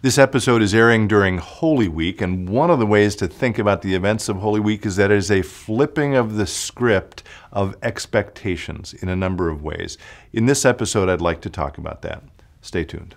[0.00, 3.82] This episode is airing during Holy Week, and one of the ways to think about
[3.82, 7.74] the events of Holy Week is that it is a flipping of the script of
[7.82, 9.98] expectations in a number of ways.
[10.32, 12.22] In this episode, I'd like to talk about that.
[12.60, 13.16] Stay tuned.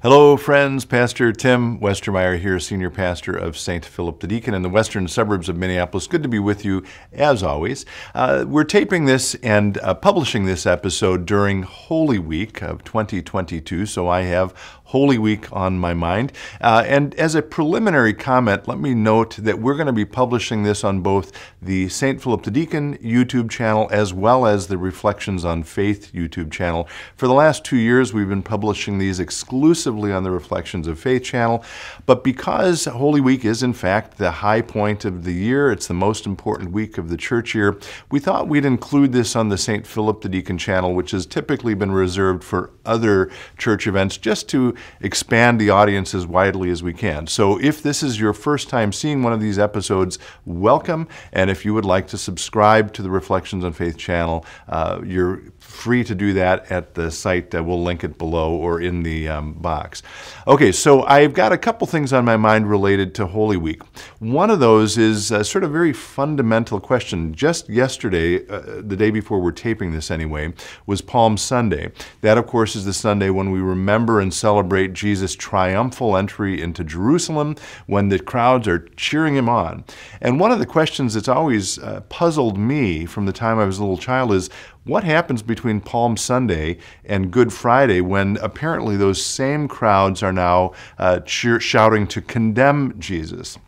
[0.00, 0.84] Hello, friends.
[0.84, 3.84] Pastor Tim Westermeyer here, Senior Pastor of St.
[3.84, 6.06] Philip the Deacon in the western suburbs of Minneapolis.
[6.06, 7.84] Good to be with you, as always.
[8.14, 14.06] Uh, we're taping this and uh, publishing this episode during Holy Week of 2022, so
[14.06, 14.54] I have
[14.88, 16.32] Holy Week on my mind.
[16.62, 20.62] Uh, and as a preliminary comment, let me note that we're going to be publishing
[20.62, 21.30] this on both
[21.60, 22.22] the St.
[22.22, 26.88] Philip the Deacon YouTube channel as well as the Reflections on Faith YouTube channel.
[27.16, 31.22] For the last two years, we've been publishing these exclusively on the Reflections of Faith
[31.22, 31.62] channel.
[32.06, 35.92] But because Holy Week is, in fact, the high point of the year, it's the
[35.92, 37.78] most important week of the church year,
[38.10, 39.86] we thought we'd include this on the St.
[39.86, 44.74] Philip the Deacon channel, which has typically been reserved for other church events, just to
[45.00, 47.26] expand the audience as widely as we can.
[47.26, 51.08] So if this is your first time seeing one of these episodes, welcome.
[51.32, 55.42] And if you would like to subscribe to the Reflections on Faith channel, uh, you're
[55.58, 57.52] free to do that at the site.
[57.52, 60.02] We'll link it below or in the um, box.
[60.46, 63.82] Okay, so I've got a couple things on my mind related to Holy Week.
[64.18, 67.34] One of those is a sort of very fundamental question.
[67.34, 70.52] Just yesterday, uh, the day before we're taping this anyway,
[70.86, 71.90] was Palm Sunday.
[72.20, 76.84] That, of course, is the Sunday when we remember and celebrate Jesus' triumphal entry into
[76.84, 79.84] Jerusalem when the crowds are cheering him on.
[80.20, 83.78] And one of the questions that's always uh, puzzled me from the time I was
[83.78, 84.50] a little child is
[84.84, 90.72] what happens between Palm Sunday and Good Friday when apparently those same crowds are now
[90.98, 93.58] uh, cheer- shouting to condemn Jesus?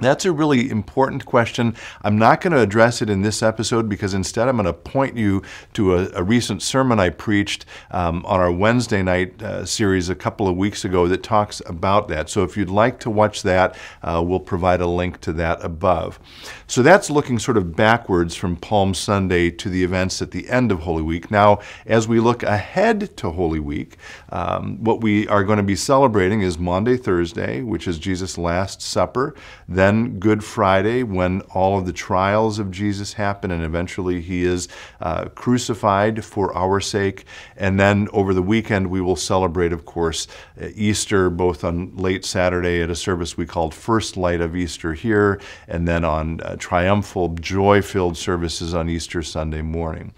[0.00, 1.76] That's a really important question.
[2.02, 5.14] I'm not going to address it in this episode because instead I'm going to point
[5.14, 5.42] you
[5.74, 10.14] to a, a recent sermon I preached um, on our Wednesday night uh, series a
[10.14, 12.30] couple of weeks ago that talks about that.
[12.30, 16.18] So if you'd like to watch that, uh, we'll provide a link to that above.
[16.66, 20.72] So that's looking sort of backwards from Palm Sunday to the events at the end
[20.72, 21.30] of Holy Week.
[21.30, 23.98] Now, as we look ahead to Holy Week,
[24.30, 28.80] um, what we are going to be celebrating is Maundy, Thursday, which is Jesus' Last
[28.80, 29.34] Supper.
[29.68, 34.44] Then then Good Friday, when all of the trials of Jesus happen and eventually he
[34.44, 34.68] is
[35.00, 37.24] uh, crucified for our sake.
[37.56, 40.28] And then over the weekend, we will celebrate, of course,
[40.74, 45.40] Easter, both on late Saturday at a service we called First Light of Easter here,
[45.66, 50.14] and then on uh, triumphal, joy filled services on Easter Sunday morning.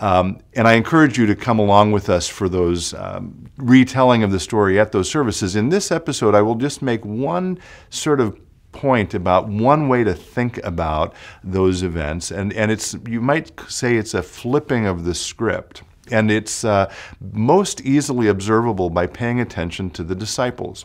[0.00, 4.30] Um, and I encourage you to come along with us for those um, retelling of
[4.30, 5.56] the story at those services.
[5.56, 7.58] In this episode, I will just make one
[7.90, 8.38] sort of
[8.80, 11.14] point about one way to think about
[11.44, 15.82] those events, and, and it's you might say it's a flipping of the script.
[16.12, 16.92] And it's uh,
[17.32, 20.84] most easily observable by paying attention to the disciples.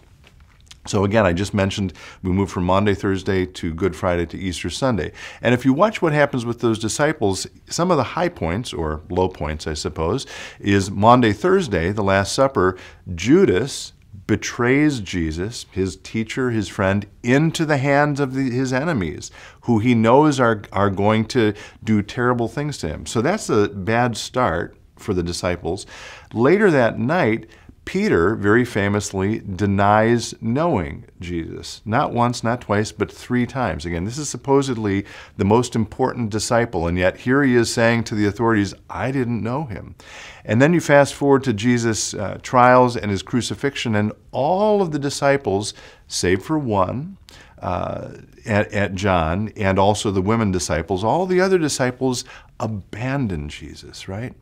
[0.85, 4.69] So again, I just mentioned we move from Maundy, Thursday to Good Friday to Easter
[4.69, 5.13] Sunday.
[5.41, 9.01] And if you watch what happens with those disciples, some of the high points, or
[9.09, 10.27] low points, I suppose,
[10.59, 12.77] is Maundy, Thursday, the Last Supper,
[13.15, 13.93] Judas
[14.27, 19.31] betrays Jesus, his teacher, his friend, into the hands of the, his enemies,
[19.61, 21.53] who he knows are, are going to
[21.83, 23.05] do terrible things to him.
[23.05, 25.85] So that's a bad start for the disciples.
[26.33, 27.47] Later that night,
[27.85, 31.81] Peter very famously denies knowing Jesus.
[31.85, 33.85] Not once, not twice, but three times.
[33.85, 35.05] Again, this is supposedly
[35.37, 39.43] the most important disciple, and yet here he is saying to the authorities, I didn't
[39.43, 39.95] know him.
[40.43, 44.91] And then you fast forward to Jesus' uh, trials and his crucifixion, and all of
[44.91, 45.75] the disciples,
[46.07, 47.17] save for one,
[47.59, 48.13] uh,
[48.45, 52.25] at, at John, and also the women disciples, all the other disciples
[52.59, 54.33] abandon Jesus, right?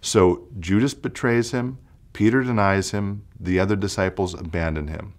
[0.00, 1.78] So Judas betrays him.
[2.12, 5.14] Peter denies him, the other disciples abandon him.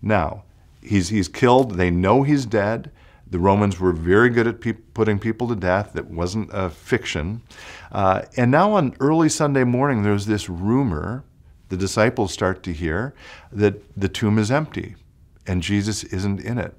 [0.00, 0.44] Now,
[0.82, 1.72] he's, he's killed.
[1.72, 2.90] They know he's dead.
[3.28, 5.92] The Romans were very good at pe- putting people to death.
[5.94, 7.42] That wasn't a fiction.
[7.90, 11.24] Uh, and now on early Sunday morning, there's this rumor,
[11.68, 13.14] the disciples start to hear,
[13.50, 14.96] that the tomb is empty
[15.46, 16.76] and Jesus isn't in it.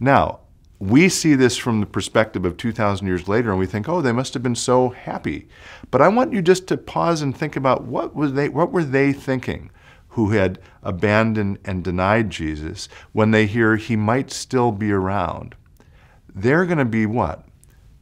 [0.00, 0.40] Now,
[0.82, 4.10] we see this from the perspective of 2,000 years later and we think, oh, they
[4.10, 5.46] must have been so happy.
[5.92, 9.12] But I want you just to pause and think about what, they, what were they
[9.12, 9.70] thinking
[10.08, 15.54] who had abandoned and denied Jesus when they hear he might still be around?
[16.34, 17.46] They're going to be what?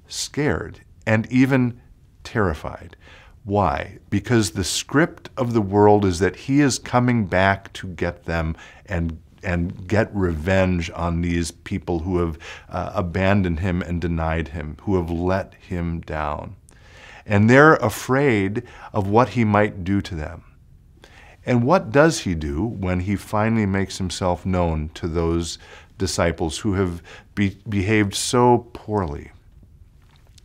[0.08, 1.82] Scared and even
[2.24, 2.96] terrified.
[3.44, 3.98] Why?
[4.08, 8.56] Because the script of the world is that he is coming back to get them
[8.86, 12.38] and and get revenge on these people who have
[12.68, 16.56] uh, abandoned him and denied him, who have let him down.
[17.26, 20.44] and they're afraid of what he might do to them.
[21.46, 25.58] And what does he do when he finally makes himself known to those
[25.98, 27.02] disciples who have
[27.34, 29.32] be- behaved so poorly?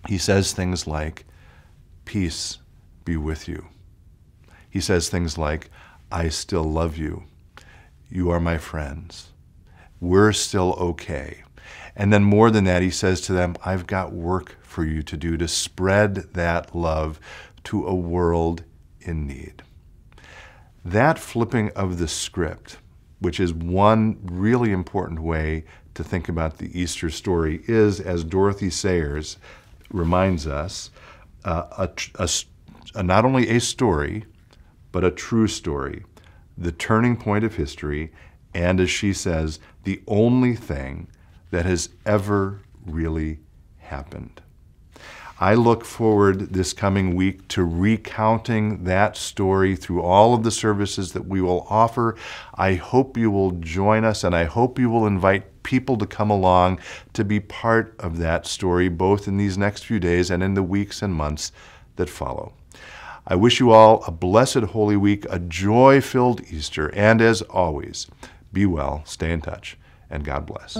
[0.07, 1.25] He says things like,
[2.05, 2.59] Peace
[3.05, 3.67] be with you.
[4.69, 5.69] He says things like,
[6.11, 7.23] I still love you.
[8.09, 9.31] You are my friends.
[9.99, 11.43] We're still okay.
[11.95, 15.17] And then more than that, he says to them, I've got work for you to
[15.17, 17.19] do to spread that love
[17.65, 18.63] to a world
[19.01, 19.63] in need.
[20.83, 22.77] That flipping of the script,
[23.19, 25.63] which is one really important way
[25.93, 29.37] to think about the Easter story, is, as Dorothy Sayers
[29.89, 30.91] reminds us,
[31.45, 31.89] uh, a,
[32.23, 32.29] a,
[32.93, 34.25] a, not only a story,
[34.91, 36.03] but a true story,
[36.57, 38.11] the turning point of history,
[38.53, 41.07] and as she says, the only thing
[41.51, 43.39] that has ever really
[43.77, 44.41] happened.
[45.37, 51.11] I look forward this coming week to recounting that story through all of the services
[51.11, 52.15] that we will offer.
[52.53, 56.29] I hope you will join us and I hope you will invite people to come
[56.29, 56.79] along
[57.13, 60.63] to be part of that story, both in these next few days and in the
[60.63, 61.51] weeks and months
[61.97, 62.53] that follow.
[63.27, 68.05] I wish you all a blessed Holy Week, a joy filled Easter, and as always,
[68.53, 69.77] be well, stay in touch,
[70.11, 70.77] and God bless.